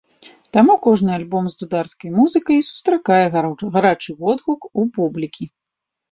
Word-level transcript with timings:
Таму 0.55 0.73
кожны 0.85 1.11
альбом 1.17 1.49
з 1.53 1.57
дударскай 1.61 2.09
музыкай 2.19 2.57
і 2.61 2.65
сустракае 2.69 3.25
гарачы 3.75 4.15
водгук 4.23 4.61
у 4.85 4.87
публікі. 4.97 5.45